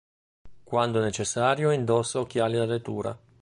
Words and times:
Quando 0.63 0.99
necessario 0.99 1.69
indossa 1.71 2.19
occhiali 2.21 2.55
da 2.57 2.65
lettura. 2.65 3.15